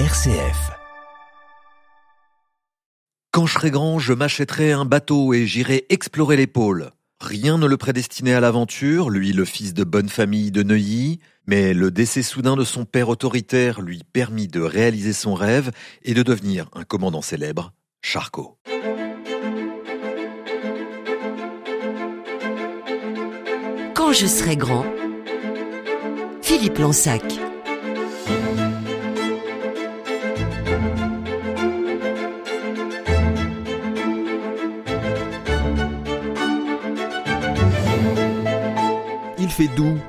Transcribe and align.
RCF. 0.00 0.72
Quand 3.30 3.46
je 3.46 3.54
serai 3.54 3.70
grand, 3.70 4.00
je 4.00 4.12
m'achèterai 4.12 4.72
un 4.72 4.84
bateau 4.84 5.32
et 5.34 5.46
j'irai 5.46 5.86
explorer 5.88 6.36
les 6.36 6.48
pôles. 6.48 6.90
Rien 7.20 7.58
ne 7.58 7.66
le 7.68 7.76
prédestinait 7.76 8.34
à 8.34 8.40
l'aventure, 8.40 9.08
lui 9.08 9.32
le 9.32 9.44
fils 9.44 9.72
de 9.72 9.84
bonne 9.84 10.08
famille 10.08 10.50
de 10.50 10.64
Neuilly, 10.64 11.20
mais 11.46 11.74
le 11.74 11.92
décès 11.92 12.24
soudain 12.24 12.56
de 12.56 12.64
son 12.64 12.84
père 12.84 13.08
autoritaire 13.08 13.80
lui 13.80 14.02
permit 14.12 14.48
de 14.48 14.60
réaliser 14.60 15.12
son 15.12 15.34
rêve 15.34 15.70
et 16.02 16.12
de 16.12 16.24
devenir 16.24 16.68
un 16.72 16.82
commandant 16.82 17.22
célèbre, 17.22 17.72
Charcot. 18.02 18.58
Quand 23.94 24.12
je 24.12 24.26
serai 24.26 24.56
grand, 24.56 24.86
Philippe 26.42 26.78
Lansac. 26.78 27.43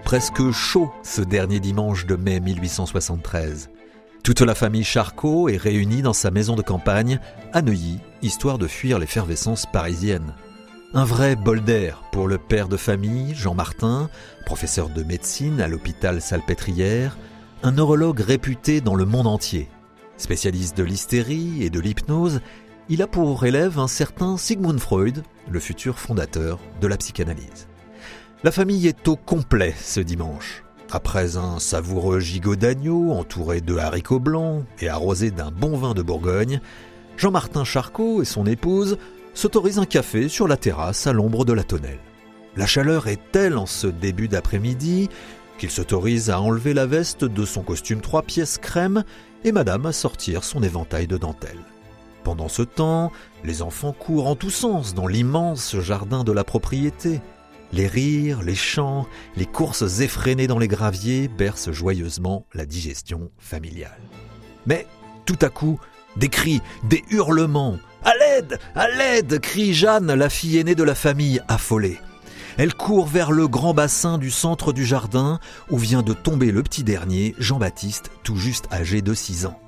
Presque 0.06 0.52
chaud, 0.52 0.94
ce 1.04 1.22
dernier 1.22 1.60
dimanche 1.60 2.06
de 2.06 2.16
mai 2.16 2.40
1873. 2.40 3.72
Toute 4.24 4.42
la 4.42 4.54
famille 4.54 4.84
Charcot 4.84 5.50
est 5.50 5.58
réunie 5.58 6.04
dans 6.04 6.14
sa 6.14 6.30
maison 6.30 6.56
de 6.56 6.62
campagne 6.62 7.20
à 7.54 7.64
Neuilly, 7.64 8.00
histoire 8.22 8.60
de 8.60 8.68
fuir 8.68 9.00
l'effervescence 9.00 9.66
parisienne. 9.66 10.36
Un 10.94 11.06
vrai 11.06 11.36
bol 11.36 11.60
d'air 11.62 12.04
pour 12.12 12.28
le 12.28 12.38
père 12.38 12.68
de 12.68 12.78
famille, 12.78 13.34
Jean 13.34 13.56
Martin, 13.56 14.12
professeur 14.46 14.90
de 14.90 15.02
médecine 15.04 15.60
à 15.60 15.68
l'hôpital 15.68 16.22
Salpêtrière, 16.22 17.18
un 17.64 17.72
neurologue 17.72 18.20
réputé 18.20 18.82
dans 18.82 18.96
le 18.96 19.06
monde 19.06 19.28
entier. 19.28 19.68
Spécialiste 20.18 20.78
de 20.78 20.84
l'hystérie 20.84 21.64
et 21.64 21.72
de 21.72 21.80
l'hypnose, 21.80 22.42
il 22.90 23.02
a 23.02 23.08
pour 23.08 23.44
élève 23.44 23.80
un 23.80 23.88
certain 23.88 24.38
Sigmund 24.38 24.80
Freud, 24.80 25.24
le 25.50 25.60
futur 25.60 25.98
fondateur 25.98 26.60
de 26.80 26.86
la 26.88 26.98
psychanalyse. 26.98 27.68
La 28.46 28.52
famille 28.52 28.86
est 28.86 29.08
au 29.08 29.16
complet 29.16 29.74
ce 29.82 30.00
dimanche. 30.00 30.64
Après 30.92 31.36
un 31.36 31.58
savoureux 31.58 32.20
gigot 32.20 32.56
d'agneau 32.56 33.12
entouré 33.12 33.60
de 33.60 33.76
haricots 33.76 34.20
blancs 34.20 34.64
et 34.80 34.88
arrosé 34.88 35.32
d'un 35.32 35.50
bon 35.50 35.76
vin 35.76 35.96
de 35.96 36.04
Bourgogne, 36.04 36.62
Jean-Martin 37.18 37.64
Charcot 37.64 38.22
et 38.22 38.26
son 38.26 38.46
épouse 38.46 39.00
s'autorise 39.34 39.80
un 39.80 39.86
café 39.86 40.30
sur 40.30 40.48
la 40.48 40.58
terrasse 40.58 41.08
à 41.08 41.12
l'ombre 41.12 41.44
de 41.44 41.54
la 41.54 41.64
tonnelle. 41.64 41.98
La 42.56 42.68
chaleur 42.68 43.08
est 43.08 43.32
telle 43.32 43.58
en 43.58 43.66
ce 43.66 43.88
début 43.88 44.28
d'après-midi 44.28 45.10
qu'il 45.58 45.72
s'autorise 45.72 46.30
à 46.30 46.40
enlever 46.40 46.76
la 46.76 46.86
veste 46.86 47.26
de 47.26 47.46
son 47.46 47.64
costume 47.64 48.02
trois 48.02 48.22
pièces 48.22 48.60
crème 48.60 49.06
et 49.44 49.52
madame 49.52 49.88
à 49.88 49.92
sortir 49.92 50.44
son 50.44 50.62
éventail 50.62 51.08
de 51.08 51.18
dentelle. 51.18 51.66
Pendant 52.24 52.48
ce 52.48 52.62
temps, 52.62 53.12
les 53.44 53.64
enfants 53.64 53.92
courent 53.92 54.28
en 54.28 54.36
tous 54.36 54.52
sens 54.52 54.94
dans 54.94 55.08
l'immense 55.08 55.80
jardin 55.80 56.24
de 56.24 56.32
la 56.32 56.44
propriété. 56.44 57.22
Les 57.76 57.88
rires, 57.88 58.42
les 58.42 58.56
chants, 58.56 59.06
les 59.36 59.46
courses 59.46 60.00
effrénées 60.00 60.48
dans 60.48 60.60
les 60.60 60.70
graviers 60.70 61.28
bercent 61.28 61.74
joyeusement 61.74 62.46
la 62.54 62.66
digestion 62.66 63.32
familiale. 63.38 64.00
Mais 64.66 64.88
tout 65.26 65.38
à 65.42 65.50
coup, 65.50 65.78
des 66.16 66.30
cris, 66.30 66.62
des 66.86 67.04
hurlements, 67.12 67.78
à 68.06 68.14
l'aide 68.16 68.60
À 68.76 68.88
l'aide 68.88 69.42
crie 69.42 69.74
Jeanne, 69.74 70.14
la 70.14 70.30
fille 70.30 70.58
aînée 70.58 70.76
de 70.76 70.84
la 70.84 70.96
famille, 70.96 71.42
affolée. 71.50 72.00
Elle 72.58 72.74
court 72.74 73.08
vers 73.08 73.34
le 73.34 73.50
grand 73.50 73.74
bassin 73.74 74.18
du 74.20 74.32
centre 74.32 74.72
du 74.72 74.86
jardin 74.86 75.42
où 75.70 75.78
vient 75.78 76.02
de 76.02 76.14
tomber 76.14 76.54
le 76.54 76.64
petit 76.64 76.86
dernier, 76.86 77.36
Jean-Baptiste, 77.40 78.10
tout 78.24 78.38
juste 78.38 78.72
âgé 78.72 79.02
de 79.02 79.14
6 79.14 79.48
ans. 79.48 79.60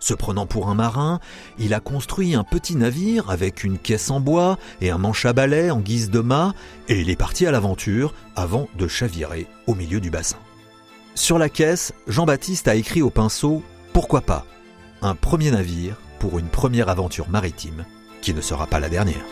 Se 0.00 0.14
prenant 0.14 0.46
pour 0.46 0.68
un 0.68 0.74
marin, 0.74 1.20
il 1.58 1.74
a 1.74 1.80
construit 1.80 2.34
un 2.34 2.42
petit 2.42 2.74
navire 2.74 3.30
avec 3.30 3.64
une 3.64 3.78
caisse 3.78 4.10
en 4.10 4.18
bois 4.18 4.58
et 4.80 4.90
un 4.90 4.98
manche 4.98 5.26
à 5.26 5.34
balai 5.34 5.70
en 5.70 5.80
guise 5.80 6.10
de 6.10 6.20
mât, 6.20 6.54
et 6.88 7.00
il 7.00 7.10
est 7.10 7.16
parti 7.16 7.46
à 7.46 7.50
l'aventure 7.50 8.14
avant 8.34 8.68
de 8.76 8.88
chavirer 8.88 9.46
au 9.66 9.74
milieu 9.74 10.00
du 10.00 10.10
bassin. 10.10 10.38
Sur 11.14 11.38
la 11.38 11.50
caisse, 11.50 11.92
Jean-Baptiste 12.06 12.66
a 12.66 12.76
écrit 12.76 13.02
au 13.02 13.10
pinceau 13.10 13.62
Pourquoi 13.92 14.22
pas? 14.22 14.46
Un 15.02 15.14
premier 15.14 15.50
navire 15.50 15.96
pour 16.18 16.38
une 16.38 16.48
première 16.48 16.88
aventure 16.88 17.28
maritime 17.28 17.84
qui 18.22 18.32
ne 18.32 18.40
sera 18.40 18.66
pas 18.66 18.80
la 18.80 18.88
dernière. 18.88 19.24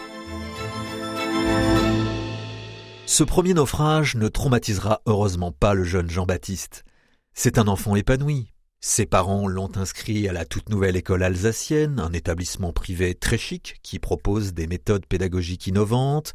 Ce 3.07 3.25
premier 3.25 3.55
naufrage 3.55 4.17
ne 4.17 4.29
traumatisera 4.29 5.01
heureusement 5.07 5.51
pas 5.51 5.73
le 5.73 5.83
jeune 5.83 6.11
Jean-Baptiste. 6.11 6.85
C'est 7.33 7.57
un 7.57 7.69
enfant 7.69 7.97
épanoui. 7.97 8.53
Ses 8.81 9.07
parents 9.07 9.49
l'ont 9.49 9.77
inscrit 9.77 10.29
à 10.29 10.33
la 10.33 10.45
toute 10.45 10.69
nouvelle 10.69 10.95
école 10.95 11.25
alsacienne, 11.25 11.99
un 11.99 12.13
établissement 12.13 12.73
privé 12.73 13.17
très 13.17 13.37
chic 13.37 13.81
qui 13.83 13.99
propose 13.99 14.55
des 14.55 14.69
méthodes 14.69 15.05
pédagogiques 15.05 15.67
innovantes. 15.67 16.33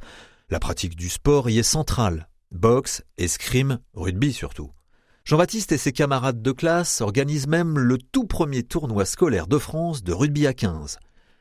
La 0.49 0.59
pratique 0.59 0.97
du 0.97 1.07
sport 1.07 1.49
y 1.49 1.59
est 1.59 1.63
centrale. 1.63 2.27
Boxe, 2.51 3.01
escrime, 3.17 3.79
rugby 3.93 4.33
surtout. 4.33 4.71
Jean-Baptiste 5.23 5.71
et 5.71 5.77
ses 5.77 5.93
camarades 5.93 6.41
de 6.41 6.51
classe 6.51 6.99
organisent 6.99 7.47
même 7.47 7.79
le 7.79 7.97
tout 7.97 8.25
premier 8.25 8.63
tournoi 8.63 9.05
scolaire 9.05 9.47
de 9.47 9.57
France 9.57 10.03
de 10.03 10.11
rugby 10.11 10.45
à 10.45 10.53
15. 10.53 10.97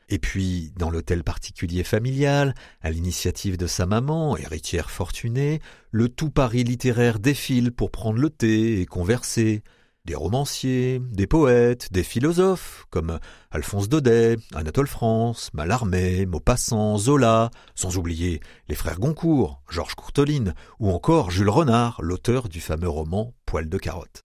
Et 0.07 0.19
puis, 0.19 0.71
dans 0.77 0.89
l'hôtel 0.89 1.25
particulier 1.25 1.83
familial, 1.83 2.53
à 2.81 2.91
l'initiative 2.91 3.57
de 3.57 3.67
sa 3.67 3.85
maman, 3.85 4.37
héritière 4.37 4.89
fortunée, 4.89 5.59
le 5.91 6.07
tout 6.07 6.29
Paris 6.29 6.63
littéraire 6.63 7.19
défile 7.19 7.73
pour 7.73 7.91
prendre 7.91 8.19
le 8.19 8.29
thé 8.29 8.79
et 8.79 8.85
converser 8.85 9.63
des 10.05 10.15
romanciers, 10.15 10.99
des 10.99 11.27
poètes, 11.27 11.93
des 11.93 12.03
philosophes 12.03 12.85
comme 12.89 13.19
Alphonse 13.51 13.87
Daudet, 13.87 14.35
Anatole 14.53 14.87
France, 14.87 15.49
Mallarmé, 15.53 16.25
Maupassant, 16.25 16.97
Zola, 16.97 17.51
sans 17.73 17.97
oublier 17.97 18.41
les 18.67 18.75
frères 18.75 18.99
Goncourt, 18.99 19.61
Georges 19.69 19.95
Courteline 19.95 20.55
ou 20.79 20.91
encore 20.91 21.31
Jules 21.31 21.49
Renard, 21.49 22.01
l'auteur 22.01 22.49
du 22.49 22.59
fameux 22.59 22.89
roman 22.89 23.33
Poil 23.45 23.69
de 23.69 23.77
carotte. 23.77 24.23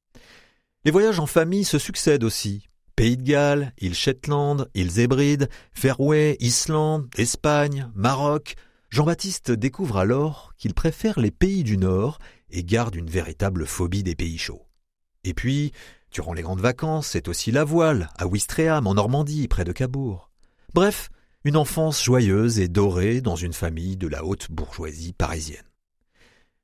Les 0.85 0.91
voyages 0.91 1.21
en 1.21 1.27
famille 1.27 1.65
se 1.65 1.79
succèdent 1.79 2.25
aussi. 2.25 2.67
Pays 2.97 3.17
de 3.17 3.23
Galles, 3.23 3.73
îles 3.79 3.95
Shetland, 3.95 4.69
îles 4.75 4.99
Hébrides, 4.99 5.49
Fairway, 5.73 6.37
Islande, 6.41 7.09
Espagne, 7.17 7.89
Maroc. 7.95 8.57
Jean-Baptiste 8.91 9.53
découvre 9.53 9.99
alors 9.99 10.55
qu'il 10.57 10.75
préfère 10.75 11.21
les 11.21 11.31
pays 11.31 11.63
du 11.63 11.77
Nord 11.77 12.19
et 12.51 12.65
garde 12.65 12.97
une 12.97 13.11
véritable 13.11 13.67
phobie 13.67 14.03
des 14.03 14.17
pays 14.17 14.39
chauds. 14.39 14.68
Et 15.25 15.35
puis, 15.35 15.73
durant 16.11 16.33
les 16.33 16.43
grandes 16.43 16.61
vacances, 16.61 17.09
c'est 17.09 17.29
aussi 17.29 17.51
la 17.51 17.65
voile, 17.65 18.11
à 18.17 18.27
Ouistreham, 18.27 18.87
en 18.87 18.95
Normandie, 18.95 19.49
près 19.49 19.65
de 19.65 19.73
Cabourg. 19.73 20.31
Bref, 20.75 21.11
une 21.45 21.57
enfance 21.57 22.03
joyeuse 22.03 22.59
et 22.59 22.69
dorée 22.69 23.21
dans 23.21 23.37
une 23.37 23.53
famille 23.53 23.97
de 23.97 24.09
la 24.09 24.25
haute 24.25 24.51
bourgeoisie 24.51 25.13
parisienne. 25.13 25.65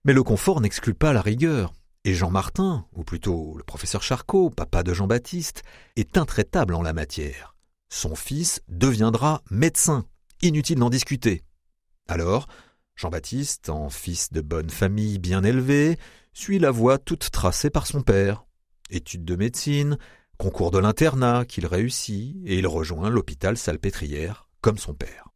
Mais 0.04 0.12
le 0.12 0.22
confort 0.22 0.60
n'exclut 0.60 0.94
pas 0.94 1.12
la 1.12 1.22
rigueur, 1.22 1.72
et 2.04 2.14
Jean 2.14 2.30
Martin, 2.30 2.86
ou 2.94 3.04
plutôt 3.04 3.56
le 3.56 3.64
professeur 3.64 4.02
Charcot, 4.02 4.50
papa 4.50 4.82
de 4.82 4.92
Jean-Baptiste, 4.92 5.62
est 5.96 6.18
intraitable 6.18 6.74
en 6.74 6.82
la 6.82 6.92
matière. 6.92 7.54
Son 7.88 8.14
fils 8.14 8.60
deviendra 8.68 9.42
médecin, 9.50 10.04
inutile 10.42 10.78
d'en 10.78 10.90
discuter. 10.90 11.42
Alors, 12.08 12.46
Jean-Baptiste, 12.96 13.70
en 13.70 13.90
fils 13.90 14.32
de 14.32 14.40
bonne 14.40 14.70
famille 14.70 15.18
bien 15.18 15.42
élevé, 15.42 15.98
suit 16.32 16.58
la 16.58 16.70
voie 16.70 16.98
toute 16.98 17.30
tracée 17.30 17.70
par 17.70 17.86
son 17.86 18.02
père. 18.02 18.44
Études 18.90 19.24
de 19.24 19.36
médecine, 19.36 19.98
concours 20.38 20.70
de 20.70 20.78
l'internat 20.78 21.44
qu'il 21.44 21.66
réussit, 21.66 22.36
et 22.44 22.58
il 22.58 22.66
rejoint 22.66 23.10
l'hôpital 23.10 23.56
salpêtrière, 23.56 24.48
comme 24.60 24.78
son 24.78 24.94
père. 24.94 25.28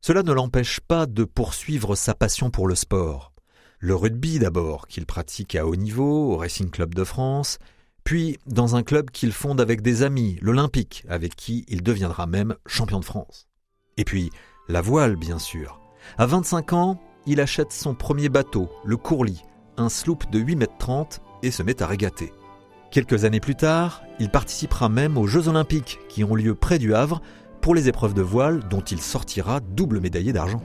Cela 0.00 0.22
ne 0.22 0.32
l'empêche 0.32 0.80
pas 0.80 1.06
de 1.06 1.24
poursuivre 1.24 1.94
sa 1.94 2.14
passion 2.14 2.50
pour 2.50 2.68
le 2.68 2.74
sport. 2.74 3.32
Le 3.78 3.94
rugby 3.94 4.38
d'abord, 4.38 4.86
qu'il 4.88 5.06
pratique 5.06 5.54
à 5.54 5.66
haut 5.66 5.76
niveau 5.76 6.32
au 6.32 6.36
Racing 6.36 6.70
Club 6.70 6.94
de 6.94 7.04
France, 7.04 7.58
puis 8.04 8.38
dans 8.46 8.76
un 8.76 8.82
club 8.82 9.10
qu'il 9.10 9.32
fonde 9.32 9.60
avec 9.60 9.82
des 9.82 10.02
amis, 10.02 10.38
l'Olympique, 10.40 11.04
avec 11.08 11.34
qui 11.36 11.64
il 11.68 11.82
deviendra 11.82 12.26
même 12.26 12.56
champion 12.66 13.00
de 13.00 13.04
France. 13.04 13.48
Et 13.96 14.04
puis 14.04 14.30
la 14.68 14.80
voile, 14.80 15.16
bien 15.16 15.38
sûr. 15.38 15.87
À 16.16 16.26
25 16.26 16.72
ans, 16.72 17.00
il 17.26 17.40
achète 17.40 17.72
son 17.72 17.94
premier 17.94 18.28
bateau, 18.28 18.70
le 18.84 18.96
Courlis, 18.96 19.42
un 19.76 19.88
sloop 19.88 20.30
de 20.30 20.38
8 20.38 20.56
mètres 20.56 20.78
30 20.78 21.20
et 21.42 21.50
se 21.50 21.62
met 21.62 21.82
à 21.82 21.86
régater. 21.86 22.32
Quelques 22.90 23.24
années 23.24 23.40
plus 23.40 23.54
tard, 23.54 24.02
il 24.18 24.30
participera 24.30 24.88
même 24.88 25.18
aux 25.18 25.26
Jeux 25.26 25.48
Olympiques 25.48 25.98
qui 26.08 26.24
ont 26.24 26.34
lieu 26.34 26.54
près 26.54 26.78
du 26.78 26.94
Havre 26.94 27.20
pour 27.60 27.74
les 27.74 27.88
épreuves 27.88 28.14
de 28.14 28.22
voile 28.22 28.62
dont 28.70 28.80
il 28.80 29.00
sortira 29.00 29.60
double 29.60 30.00
médaillé 30.00 30.32
d'argent. 30.32 30.62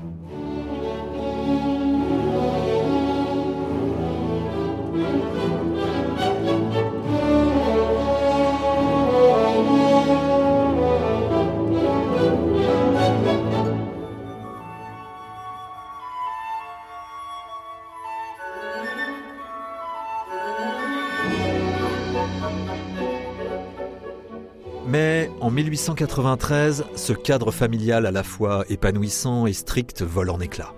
Mais 24.85 25.31
en 25.41 25.49
1893, 25.49 26.85
ce 26.95 27.13
cadre 27.13 27.51
familial 27.51 28.05
à 28.05 28.11
la 28.11 28.21
fois 28.21 28.63
épanouissant 28.69 29.47
et 29.47 29.53
strict 29.53 30.03
vole 30.03 30.29
en 30.29 30.39
éclats. 30.39 30.75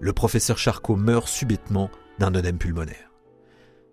Le 0.00 0.12
professeur 0.14 0.56
Charcot 0.56 0.96
meurt 0.96 1.28
subitement 1.28 1.90
d'un 2.18 2.34
œdème 2.34 2.56
pulmonaire. 2.56 3.10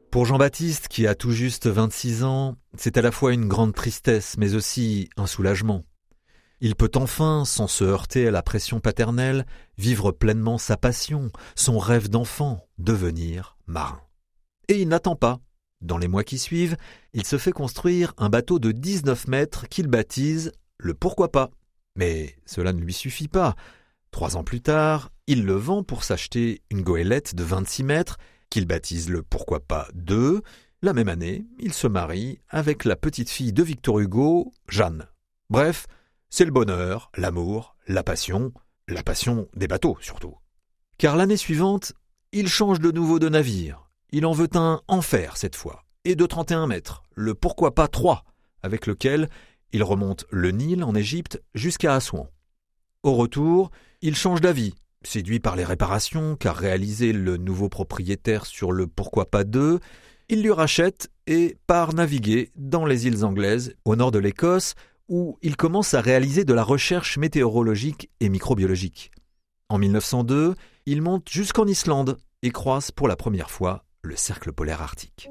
Pour 0.09 0.25
Jean-Baptiste, 0.25 0.87
qui 0.87 1.05
a 1.05 1.15
tout 1.15 1.31
juste 1.31 1.67
26 1.67 2.23
ans, 2.23 2.55
c'est 2.77 2.97
à 2.97 3.01
la 3.01 3.11
fois 3.11 3.33
une 3.33 3.47
grande 3.47 3.75
tristesse, 3.75 4.35
mais 4.37 4.55
aussi 4.55 5.09
un 5.17 5.27
soulagement. 5.27 5.83
Il 6.61 6.75
peut 6.75 6.91
enfin, 6.95 7.43
sans 7.45 7.67
se 7.67 7.83
heurter 7.83 8.27
à 8.27 8.31
la 8.31 8.41
pression 8.41 8.79
paternelle, 8.79 9.45
vivre 9.77 10.11
pleinement 10.11 10.57
sa 10.57 10.77
passion, 10.77 11.29
son 11.55 11.77
rêve 11.77 12.09
d'enfant, 12.09 12.65
devenir 12.77 13.57
marin. 13.67 13.99
Et 14.69 14.81
il 14.81 14.87
n'attend 14.87 15.15
pas 15.15 15.39
dans 15.81 15.97
les 15.97 16.07
mois 16.07 16.23
qui 16.23 16.39
suivent, 16.39 16.77
il 17.13 17.25
se 17.25 17.37
fait 17.37 17.51
construire 17.51 18.13
un 18.17 18.29
bateau 18.29 18.59
de 18.59 18.71
19 18.71 19.27
mètres 19.27 19.67
qu'il 19.67 19.87
baptise 19.87 20.51
le 20.77 20.93
Pourquoi 20.93 21.31
pas. 21.31 21.51
Mais 21.95 22.35
cela 22.45 22.73
ne 22.73 22.81
lui 22.81 22.93
suffit 22.93 23.27
pas. 23.27 23.55
Trois 24.11 24.37
ans 24.37 24.43
plus 24.43 24.61
tard, 24.61 25.11
il 25.27 25.45
le 25.45 25.53
vend 25.53 25.83
pour 25.83 26.03
s'acheter 26.03 26.61
une 26.71 26.81
goélette 26.81 27.35
de 27.35 27.43
26 27.43 27.83
mètres 27.83 28.17
qu'il 28.49 28.65
baptise 28.65 29.09
le 29.09 29.21
Pourquoi 29.21 29.59
pas 29.59 29.87
2. 29.93 30.41
La 30.81 30.93
même 30.93 31.09
année, 31.09 31.45
il 31.59 31.73
se 31.73 31.87
marie 31.87 32.39
avec 32.49 32.85
la 32.85 32.95
petite 32.95 33.29
fille 33.29 33.53
de 33.53 33.63
Victor 33.63 33.99
Hugo, 33.99 34.53
Jeanne. 34.69 35.07
Bref, 35.49 35.87
c'est 36.29 36.45
le 36.45 36.51
bonheur, 36.51 37.11
l'amour, 37.15 37.75
la 37.87 38.03
passion, 38.03 38.53
la 38.87 39.03
passion 39.03 39.47
des 39.55 39.67
bateaux 39.67 39.97
surtout. 40.01 40.35
Car 40.97 41.15
l'année 41.15 41.37
suivante, 41.37 41.93
il 42.31 42.47
change 42.47 42.79
de 42.79 42.91
nouveau 42.91 43.19
de 43.19 43.29
navire. 43.29 43.86
Il 44.13 44.25
en 44.25 44.31
veut 44.31 44.47
un 44.53 44.81
en 44.87 45.01
fer 45.01 45.35
cette 45.35 45.57
fois, 45.57 45.83
et 46.05 46.15
de 46.15 46.25
31 46.25 46.67
mètres, 46.67 47.03
le 47.13 47.33
pourquoi 47.33 47.75
pas 47.75 47.89
3, 47.89 48.23
avec 48.63 48.87
lequel 48.87 49.29
il 49.73 49.83
remonte 49.83 50.25
le 50.29 50.51
Nil 50.51 50.85
en 50.85 50.95
Égypte 50.95 51.41
jusqu'à 51.53 51.93
Assouan. 51.93 52.29
Au 53.03 53.15
retour, 53.15 53.69
il 54.01 54.15
change 54.15 54.39
d'avis, 54.39 54.73
séduit 55.03 55.41
par 55.41 55.57
les 55.57 55.65
réparations 55.65 56.37
qu'a 56.37 56.53
réalisé 56.53 57.11
le 57.11 57.35
nouveau 57.35 57.67
propriétaire 57.67 58.45
sur 58.45 58.71
le 58.71 58.87
pourquoi 58.87 59.29
pas 59.29 59.43
2, 59.43 59.79
il 60.29 60.41
lui 60.41 60.51
rachète 60.51 61.09
et 61.25 61.57
part 61.67 61.93
naviguer 61.93 62.51
dans 62.55 62.85
les 62.85 63.07
îles 63.07 63.25
anglaises, 63.25 63.75
au 63.83 63.97
nord 63.97 64.11
de 64.11 64.19
l'Écosse, 64.19 64.75
où 65.09 65.37
il 65.41 65.57
commence 65.57 65.93
à 65.93 66.01
réaliser 66.01 66.45
de 66.45 66.53
la 66.53 66.63
recherche 66.63 67.17
météorologique 67.17 68.09
et 68.21 68.29
microbiologique. 68.29 69.11
En 69.67 69.77
1902, 69.77 70.55
il 70.85 71.01
monte 71.01 71.27
jusqu'en 71.29 71.67
Islande 71.67 72.17
et 72.41 72.51
croise 72.51 72.91
pour 72.91 73.09
la 73.09 73.17
première 73.17 73.51
fois 73.51 73.83
le 74.07 74.15
cercle 74.15 74.53
polaire 74.53 74.81
arctique. 74.81 75.29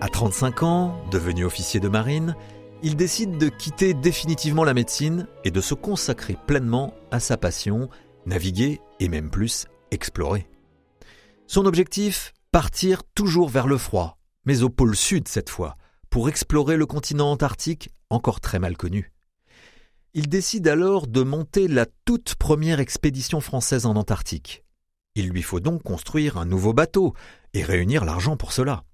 À 0.00 0.08
35 0.08 0.62
ans, 0.62 0.96
devenu 1.10 1.44
officier 1.44 1.80
de 1.80 1.88
marine, 1.88 2.36
il 2.84 2.96
décide 2.96 3.38
de 3.38 3.48
quitter 3.48 3.94
définitivement 3.94 4.64
la 4.64 4.74
médecine 4.74 5.26
et 5.44 5.50
de 5.50 5.60
se 5.60 5.74
consacrer 5.74 6.36
pleinement 6.46 6.94
à 7.10 7.20
sa 7.20 7.36
passion, 7.36 7.88
naviguer 8.26 8.80
et 9.00 9.08
même 9.08 9.30
plus 9.30 9.66
explorer. 9.90 10.48
Son 11.46 11.66
objectif 11.66 12.32
Partir 12.52 13.02
toujours 13.14 13.48
vers 13.48 13.66
le 13.66 13.78
froid, 13.78 14.18
mais 14.44 14.62
au 14.62 14.68
pôle 14.68 14.94
sud 14.94 15.26
cette 15.26 15.48
fois, 15.48 15.76
pour 16.10 16.28
explorer 16.28 16.76
le 16.76 16.84
continent 16.84 17.30
antarctique 17.30 17.88
encore 18.10 18.40
très 18.40 18.58
mal 18.58 18.76
connu. 18.76 19.10
Il 20.12 20.28
décide 20.28 20.68
alors 20.68 21.06
de 21.06 21.22
monter 21.22 21.66
la 21.66 21.86
toute 22.04 22.34
première 22.34 22.78
expédition 22.78 23.40
française 23.40 23.86
en 23.86 23.96
Antarctique. 23.96 24.64
Il 25.14 25.30
lui 25.30 25.40
faut 25.40 25.60
donc 25.60 25.82
construire 25.82 26.36
un 26.36 26.44
nouveau 26.44 26.74
bateau 26.74 27.14
et 27.54 27.64
réunir 27.64 28.04
l'argent 28.04 28.36
pour 28.36 28.52
cela. 28.52 28.84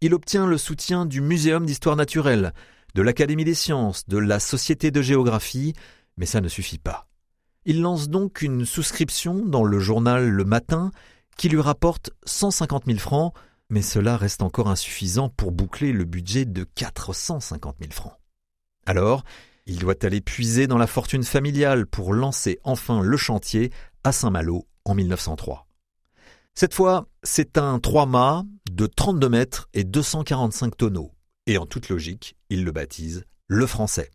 Il 0.00 0.14
obtient 0.14 0.46
le 0.46 0.56
soutien 0.56 1.04
du 1.04 1.20
Muséum 1.20 1.66
d'histoire 1.66 1.96
naturelle, 1.96 2.54
de 2.94 3.02
l'Académie 3.02 3.44
des 3.44 3.54
sciences, 3.54 4.08
de 4.08 4.16
la 4.16 4.40
Société 4.40 4.90
de 4.90 5.02
géographie, 5.02 5.74
mais 6.16 6.26
ça 6.26 6.40
ne 6.40 6.48
suffit 6.48 6.78
pas. 6.78 7.08
Il 7.64 7.80
lance 7.80 8.08
donc 8.08 8.42
une 8.42 8.66
souscription 8.66 9.46
dans 9.46 9.62
le 9.62 9.78
journal 9.78 10.28
Le 10.28 10.44
Matin 10.44 10.90
qui 11.36 11.48
lui 11.48 11.60
rapporte 11.60 12.10
150 12.24 12.86
000 12.86 12.98
francs, 12.98 13.32
mais 13.70 13.82
cela 13.82 14.16
reste 14.16 14.42
encore 14.42 14.68
insuffisant 14.68 15.28
pour 15.28 15.52
boucler 15.52 15.92
le 15.92 16.04
budget 16.04 16.44
de 16.44 16.64
450 16.64 17.76
000 17.80 17.92
francs. 17.92 18.18
Alors, 18.84 19.22
il 19.66 19.78
doit 19.78 19.94
aller 20.02 20.20
puiser 20.20 20.66
dans 20.66 20.76
la 20.76 20.88
fortune 20.88 21.22
familiale 21.22 21.86
pour 21.86 22.12
lancer 22.12 22.58
enfin 22.64 23.00
le 23.00 23.16
chantier 23.16 23.70
à 24.02 24.10
Saint-Malo 24.10 24.66
en 24.84 24.94
1903. 24.96 25.68
Cette 26.54 26.74
fois, 26.74 27.06
c'est 27.22 27.58
un 27.58 27.78
trois-mâts 27.78 28.44
de 28.70 28.86
32 28.86 29.28
mètres 29.28 29.68
et 29.72 29.84
245 29.84 30.76
tonneaux, 30.76 31.12
et 31.46 31.58
en 31.58 31.66
toute 31.66 31.88
logique, 31.88 32.36
il 32.50 32.64
le 32.64 32.72
baptise 32.72 33.24
le 33.46 33.66
Français. 33.66 34.10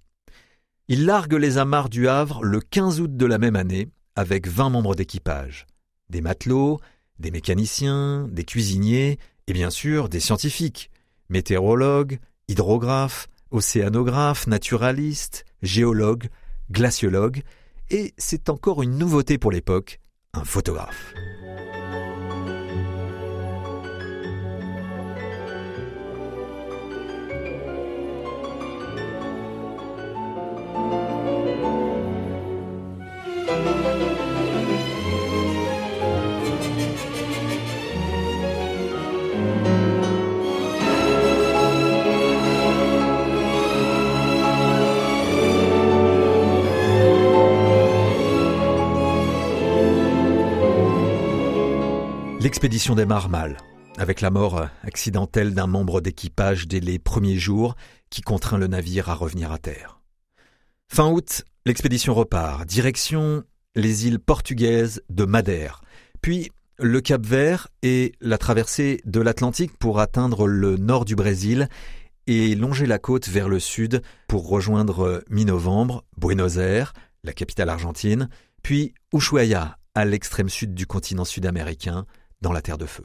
Il 0.90 1.06
largue 1.06 1.34
les 1.34 1.58
amarres 1.58 1.90
du 1.90 2.08
Havre 2.08 2.42
le 2.46 2.62
15 2.62 3.02
août 3.02 3.18
de 3.18 3.26
la 3.26 3.38
même 3.38 3.58
année 3.58 3.90
avec 4.16 4.48
20 4.48 4.70
membres 4.70 4.96
d'équipage, 4.96 5.66
des 6.10 6.22
matelots, 6.22 6.80
des 7.20 7.30
mécaniciens, 7.30 8.26
des 8.32 8.46
cuisiniers 8.46 9.20
et 9.48 9.54
bien 9.54 9.70
sûr 9.70 10.08
des 10.08 10.22
scientifiques, 10.22 10.90
météorologues, 11.28 12.20
hydrographes, 12.48 13.28
océanographes, 13.52 14.48
naturalistes, 14.48 15.44
géologues, 15.62 16.30
glaciologues, 16.72 17.44
et 17.90 18.14
c'est 18.18 18.48
encore 18.48 18.82
une 18.82 18.98
nouveauté 18.98 19.38
pour 19.38 19.52
l'époque, 19.52 20.00
un 20.34 20.46
photographe. 20.46 21.14
L'expédition 52.40 52.94
démarre 52.94 53.30
mal, 53.30 53.58
avec 53.98 54.22
la 54.22 54.30
mort 54.30 54.70
accidentelle 54.84 55.56
d'un 55.56 55.66
membre 55.66 56.02
d'équipage 56.02 56.68
dès 56.68 56.80
les 56.80 57.00
premiers 57.00 57.38
jours 57.38 57.76
qui 58.12 58.22
contraint 58.22 58.60
le 58.60 58.68
navire 58.68 59.10
à 59.10 59.16
revenir 59.16 59.52
à 59.52 59.58
terre. 59.58 60.00
Fin 60.88 61.10
août, 61.10 61.44
l'expédition 61.66 62.14
repart, 62.14 62.64
direction 62.66 63.44
les 63.76 64.06
îles 64.06 64.20
portugaises 64.20 65.02
de 65.10 65.26
Madère, 65.26 65.82
puis 66.22 66.52
le 66.78 67.02
Cap 67.02 67.26
Vert 67.26 67.70
et 67.82 68.14
la 68.22 68.38
traversée 68.38 69.02
de 69.06 69.20
l'Atlantique 69.20 69.76
pour 69.78 70.00
atteindre 70.00 70.46
le 70.48 70.78
nord 70.78 71.06
du 71.06 71.16
Brésil 71.16 71.68
et 72.28 72.54
longer 72.54 72.86
la 72.86 73.00
côte 73.00 73.30
vers 73.30 73.50
le 73.50 73.60
sud 73.60 74.04
pour 74.28 74.48
rejoindre 74.48 75.24
mi-novembre 75.30 76.06
Buenos 76.18 76.58
Aires, 76.58 76.94
la 77.24 77.34
capitale 77.34 77.70
argentine, 77.70 78.30
puis 78.62 78.94
Ushuaia, 79.12 79.80
à 79.96 80.06
l'extrême 80.06 80.50
sud 80.50 80.76
du 80.76 80.86
continent 80.86 81.26
sud-américain, 81.26 82.06
dans 82.42 82.52
la 82.52 82.62
Terre 82.62 82.78
de 82.78 82.86
Feu. 82.86 83.04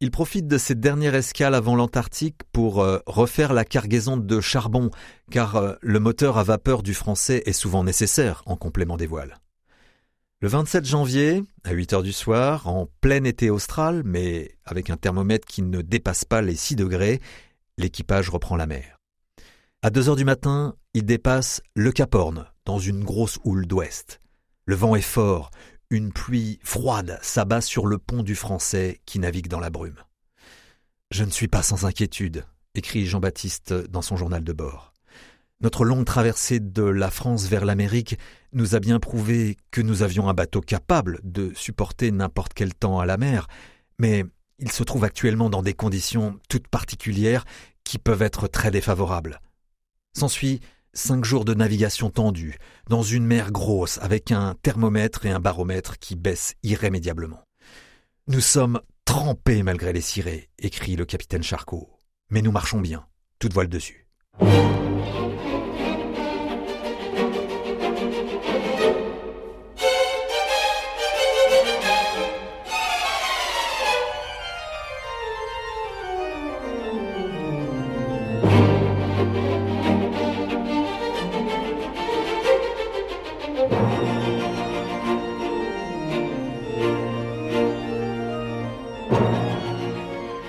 Il 0.00 0.10
profite 0.10 0.46
de 0.46 0.58
cette 0.58 0.80
dernière 0.80 1.14
escale 1.14 1.54
avant 1.54 1.74
l'Antarctique 1.74 2.42
pour 2.52 2.82
euh, 2.82 2.98
refaire 3.06 3.54
la 3.54 3.64
cargaison 3.64 4.18
de 4.18 4.40
charbon, 4.40 4.90
car 5.30 5.56
euh, 5.56 5.74
le 5.80 6.00
moteur 6.00 6.36
à 6.36 6.42
vapeur 6.42 6.82
du 6.82 6.92
français 6.92 7.42
est 7.46 7.54
souvent 7.54 7.82
nécessaire 7.82 8.42
en 8.44 8.56
complément 8.56 8.98
des 8.98 9.06
voiles. 9.06 9.38
Le 10.40 10.48
27 10.48 10.84
janvier, 10.84 11.42
à 11.64 11.72
8 11.72 11.94
heures 11.94 12.02
du 12.02 12.12
soir, 12.12 12.66
en 12.66 12.86
plein 13.00 13.24
été 13.24 13.48
austral, 13.48 14.02
mais 14.04 14.58
avec 14.66 14.90
un 14.90 14.98
thermomètre 14.98 15.48
qui 15.48 15.62
ne 15.62 15.80
dépasse 15.80 16.26
pas 16.26 16.42
les 16.42 16.56
6 16.56 16.76
degrés, 16.76 17.22
l'équipage 17.78 18.28
reprend 18.28 18.56
la 18.56 18.66
mer. 18.66 18.98
À 19.80 19.88
2 19.88 20.10
heures 20.10 20.16
du 20.16 20.26
matin, 20.26 20.74
il 20.92 21.06
dépasse 21.06 21.62
le 21.74 21.90
Cap 21.90 22.14
Horn, 22.14 22.44
dans 22.66 22.78
une 22.78 23.02
grosse 23.02 23.38
houle 23.44 23.66
d'ouest. 23.66 24.20
Le 24.66 24.74
vent 24.74 24.94
est 24.94 25.00
fort, 25.00 25.50
une 25.90 26.12
pluie 26.12 26.58
froide 26.62 27.18
s'abat 27.22 27.60
sur 27.60 27.86
le 27.86 27.98
pont 27.98 28.22
du 28.22 28.34
Français 28.34 29.00
qui 29.06 29.18
navigue 29.18 29.48
dans 29.48 29.60
la 29.60 29.70
brume. 29.70 30.02
Je 31.10 31.24
ne 31.24 31.30
suis 31.30 31.48
pas 31.48 31.62
sans 31.62 31.84
inquiétude, 31.84 32.44
écrit 32.74 33.06
Jean-Baptiste 33.06 33.72
dans 33.72 34.02
son 34.02 34.16
journal 34.16 34.42
de 34.42 34.52
bord. 34.52 34.92
Notre 35.60 35.84
longue 35.84 36.04
traversée 36.04 36.60
de 36.60 36.82
la 36.82 37.10
France 37.10 37.46
vers 37.46 37.64
l'Amérique 37.64 38.18
nous 38.52 38.74
a 38.74 38.80
bien 38.80 38.98
prouvé 38.98 39.56
que 39.70 39.80
nous 39.80 40.02
avions 40.02 40.28
un 40.28 40.34
bateau 40.34 40.60
capable 40.60 41.20
de 41.22 41.52
supporter 41.54 42.10
n'importe 42.10 42.52
quel 42.52 42.74
temps 42.74 42.98
à 42.98 43.06
la 43.06 43.16
mer, 43.16 43.46
mais 43.98 44.24
il 44.58 44.70
se 44.70 44.82
trouve 44.82 45.04
actuellement 45.04 45.48
dans 45.48 45.62
des 45.62 45.74
conditions 45.74 46.38
toutes 46.48 46.68
particulières 46.68 47.44
qui 47.84 47.98
peuvent 47.98 48.22
être 48.22 48.48
très 48.48 48.70
défavorables. 48.70 49.40
S'ensuit 50.14 50.60
cinq 50.96 51.24
jours 51.24 51.44
de 51.44 51.54
navigation 51.54 52.10
tendue, 52.10 52.58
dans 52.88 53.02
une 53.02 53.24
mer 53.24 53.52
grosse, 53.52 53.98
avec 53.98 54.32
un 54.32 54.54
thermomètre 54.62 55.26
et 55.26 55.30
un 55.30 55.40
baromètre 55.40 55.98
qui 55.98 56.16
baissent 56.16 56.54
irrémédiablement. 56.62 57.42
Nous 58.28 58.40
sommes 58.40 58.80
trempés 59.04 59.62
malgré 59.62 59.92
les 59.92 60.00
cirés, 60.00 60.48
écrit 60.58 60.96
le 60.96 61.04
capitaine 61.04 61.42
Charcot. 61.42 61.90
Mais 62.30 62.42
nous 62.42 62.50
marchons 62.50 62.80
bien, 62.80 63.06
toute 63.38 63.52
voile 63.52 63.68
dessus. 63.68 64.08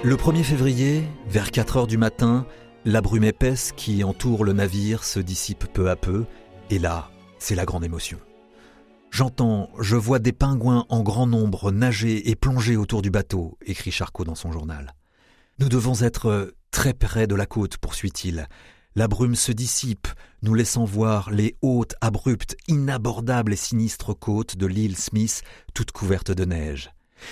Le 0.04 0.16
1er 0.16 0.44
février, 0.44 1.04
vers 1.28 1.50
4 1.50 1.78
heures 1.78 1.88
du 1.88 1.98
matin, 1.98 2.46
la 2.86 3.02
brume 3.02 3.24
épaisse 3.24 3.74
qui 3.76 4.04
entoure 4.04 4.46
le 4.46 4.54
navire 4.54 5.04
se 5.04 5.20
dissipe 5.20 5.66
peu 5.74 5.90
à 5.90 5.96
peu, 5.96 6.26
et 6.70 6.78
là, 6.78 7.10
c'est 7.40 7.56
la 7.56 7.66
grande 7.66 7.84
émotion. 7.84 8.20
J'entends, 9.10 9.72
je 9.80 9.96
vois 9.96 10.20
des 10.20 10.34
pingouins 10.34 10.86
en 10.90 11.02
grand 11.02 11.26
nombre 11.26 11.72
nager 11.72 12.30
et 12.30 12.36
plonger 12.36 12.78
autour 12.78 13.02
du 13.02 13.10
bateau, 13.10 13.58
écrit 13.66 13.90
Charcot 13.90 14.24
dans 14.24 14.36
son 14.36 14.52
journal. 14.52 14.94
Nous 15.58 15.68
devons 15.68 16.00
être 16.02 16.54
très 16.70 16.94
près 16.94 17.26
de 17.26 17.36
la 17.36 17.48
côte, 17.48 17.78
poursuit-il. 17.78 18.48
La 18.96 19.08
brume 19.08 19.36
se 19.36 19.52
dissipe, 19.52 20.08
nous 20.44 20.54
laissant 20.54 20.86
voir 20.86 21.32
les 21.32 21.58
hautes, 21.64 21.96
abruptes, 22.02 22.56
inabordables 22.68 23.54
et 23.54 23.58
sinistres 23.58 24.18
côtes 24.18 24.58
de 24.58 24.68
l'île 24.68 24.96
Smith, 24.96 25.42
toutes 25.74 25.92
couvertes 25.92 26.32
de 26.32 26.46
neige. 26.46 26.92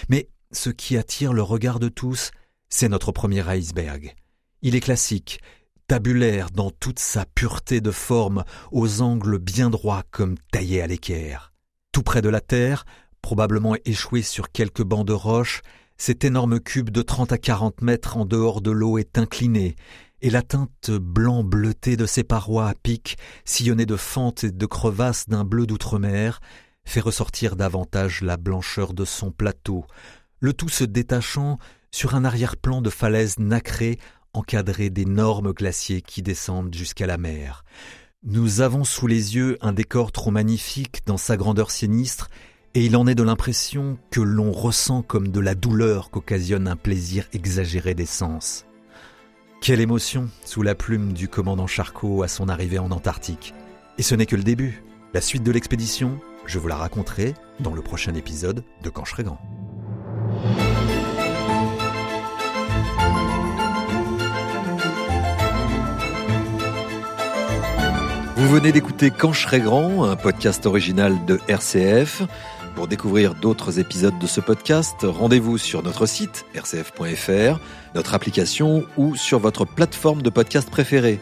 Mais 0.09 0.29
ce 0.51 0.71
qui 0.71 0.97
attire 0.97 1.31
le 1.31 1.43
regard 1.43 1.79
de 1.79 1.89
tous, 1.89 2.31
c'est 2.69 2.89
notre 2.89 3.11
premier 3.11 3.43
iceberg. 3.55 4.15
Il 4.61 4.75
est 4.75 4.81
classique, 4.81 5.39
tabulaire 5.87 6.49
dans 6.49 6.71
toute 6.71 6.99
sa 6.99 7.25
pureté 7.25 7.81
de 7.81 7.91
forme, 7.91 8.43
aux 8.71 9.01
angles 9.01 9.37
bien 9.37 9.69
droits 9.69 10.03
comme 10.11 10.35
taillés 10.51 10.81
à 10.81 10.87
l'équerre. 10.87 11.53
Tout 11.91 12.03
près 12.03 12.21
de 12.21 12.29
la 12.29 12.41
terre, 12.41 12.85
probablement 13.21 13.75
échoué 13.85 14.21
sur 14.21 14.51
quelques 14.51 14.83
bancs 14.83 15.05
de 15.05 15.13
roche, 15.13 15.61
cet 15.97 16.23
énorme 16.25 16.59
cube 16.59 16.89
de 16.89 17.01
30 17.01 17.31
à 17.31 17.37
40 17.37 17.81
mètres 17.81 18.17
en 18.17 18.25
dehors 18.25 18.61
de 18.61 18.71
l'eau 18.71 18.97
est 18.97 19.17
incliné, 19.17 19.75
et 20.21 20.29
la 20.29 20.41
teinte 20.41 20.91
blanc 20.91 21.43
bleuté 21.43 21.97
de 21.97 22.05
ses 22.05 22.23
parois 22.23 22.67
à 22.67 22.73
pic, 22.73 23.17
sillonnées 23.45 23.85
de 23.85 23.95
fentes 23.95 24.43
et 24.43 24.51
de 24.51 24.65
crevasses 24.65 25.29
d'un 25.29 25.45
bleu 25.45 25.67
d'outre-mer, 25.67 26.39
fait 26.83 26.99
ressortir 26.99 27.55
davantage 27.55 28.21
la 28.21 28.37
blancheur 28.37 28.93
de 28.93 29.05
son 29.05 29.31
plateau, 29.31 29.85
le 30.39 30.53
tout 30.53 30.69
se 30.69 30.83
détachant 30.83 31.57
sur 31.95 32.13
un 32.13 32.25
arrière-plan 32.25 32.81
de 32.81 32.89
falaises 32.89 33.39
nacrées 33.39 33.99
encadrées 34.33 34.89
d'énormes 34.89 35.53
glaciers 35.53 36.01
qui 36.01 36.21
descendent 36.21 36.75
jusqu'à 36.75 37.07
la 37.07 37.17
mer. 37.17 37.63
Nous 38.21 38.59
avons 38.59 38.83
sous 38.83 39.07
les 39.07 39.37
yeux 39.37 39.57
un 39.61 39.71
décor 39.71 40.11
trop 40.11 40.29
magnifique 40.29 41.03
dans 41.05 41.15
sa 41.15 41.37
grandeur 41.37 41.71
sinistre, 41.71 42.29
et 42.73 42.83
il 42.83 42.97
en 42.97 43.07
est 43.07 43.15
de 43.15 43.23
l'impression 43.23 43.97
que 44.11 44.19
l'on 44.19 44.51
ressent 44.51 45.03
comme 45.03 45.29
de 45.29 45.39
la 45.39 45.55
douleur 45.55 46.09
qu'occasionne 46.09 46.67
un 46.67 46.75
plaisir 46.75 47.29
exagéré 47.31 47.95
des 47.95 48.05
sens. 48.05 48.65
Quelle 49.61 49.79
émotion 49.79 50.29
sous 50.43 50.63
la 50.63 50.75
plume 50.75 51.13
du 51.13 51.29
commandant 51.29 51.65
Charcot 51.65 52.23
à 52.23 52.27
son 52.27 52.49
arrivée 52.49 52.77
en 52.77 52.91
Antarctique. 52.91 53.53
Et 53.97 54.03
ce 54.03 54.15
n'est 54.15 54.25
que 54.25 54.35
le 54.35 54.43
début. 54.43 54.83
La 55.13 55.21
suite 55.21 55.43
de 55.43 55.51
l'expédition, 55.53 56.19
je 56.45 56.59
vous 56.59 56.67
la 56.67 56.75
raconterai 56.75 57.35
dans 57.61 57.73
le 57.73 57.81
prochain 57.81 58.15
épisode 58.15 58.65
de 58.83 58.89
Quand 58.89 59.05
je 59.05 59.21
grand. 59.21 59.39
Vous 68.37 68.49
venez 68.49 68.73
d'écouter 68.73 69.11
Quand 69.11 69.31
je 69.31 69.43
serai 69.43 69.61
grand, 69.61 70.03
un 70.03 70.17
podcast 70.17 70.65
original 70.65 71.23
de 71.25 71.39
RCF. 71.47 72.23
Pour 72.75 72.89
découvrir 72.89 73.33
d'autres 73.33 73.79
épisodes 73.79 74.19
de 74.19 74.27
ce 74.27 74.41
podcast, 74.41 74.97
rendez-vous 75.03 75.57
sur 75.57 75.81
notre 75.83 76.05
site 76.05 76.45
rcf.fr, 76.53 77.59
notre 77.95 78.13
application 78.13 78.83
ou 78.97 79.15
sur 79.15 79.39
votre 79.39 79.63
plateforme 79.63 80.21
de 80.21 80.29
podcast 80.29 80.69
préférée. 80.69 81.21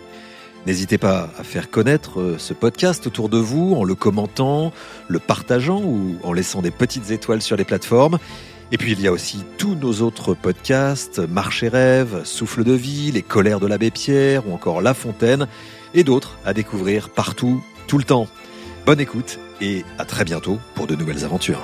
N'hésitez 0.66 0.98
pas 0.98 1.30
à 1.38 1.44
faire 1.44 1.70
connaître 1.70 2.20
euh, 2.20 2.38
ce 2.40 2.56
podcast 2.56 3.06
autour 3.06 3.30
de 3.30 3.38
vous 3.38 3.76
en 3.76 3.84
le 3.84 3.94
commentant, 3.94 4.74
le 5.08 5.20
partageant 5.20 5.84
ou 5.84 6.16
en 6.24 6.34
laissant 6.34 6.64
des 6.64 6.72
petites 6.72 7.12
étoiles 7.12 7.44
sur 7.44 7.58
les 7.58 7.66
plateformes. 7.66 8.18
Et 8.74 8.78
puis 8.78 8.94
il 8.94 9.02
y 9.02 9.08
a 9.08 9.12
aussi 9.12 9.44
tous 9.60 9.76
nos 9.76 10.02
autres 10.02 10.34
podcasts, 10.34 11.20
Marche 11.20 11.62
et 11.62 11.68
Rêve, 11.68 12.22
Souffle 12.24 12.64
de 12.64 12.74
vie, 12.74 13.12
Les 13.12 13.22
colères 13.22 13.60
de 13.60 13.68
l'abbé 13.68 13.92
Pierre 13.92 14.48
ou 14.48 14.54
encore 14.54 14.82
La 14.82 14.96
Fontaine 14.96 15.48
et 15.94 16.04
d'autres 16.04 16.40
à 16.44 16.56
découvrir 16.56 17.10
partout, 17.10 17.64
tout 17.86 18.00
le 18.00 18.04
temps. 18.04 18.28
Bonne 18.88 19.00
écoute 19.00 19.38
et 19.62 19.86
à 20.00 20.06
très 20.06 20.26
bientôt 20.26 20.58
pour 20.74 20.88
de 20.88 20.96
nouvelles 20.96 21.24
aventures. 21.24 21.62